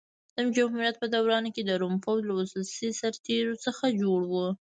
د 0.35 0.37
جمهوریت 0.55 0.95
په 0.99 1.07
دوران 1.15 1.45
کې 1.55 1.61
د 1.65 1.71
روم 1.81 1.95
پوځ 2.03 2.19
له 2.27 2.33
ولسي 2.37 2.89
سرتېرو 3.01 3.55
څخه 3.65 3.85
جوړ 4.01 4.21
و. 4.31 4.33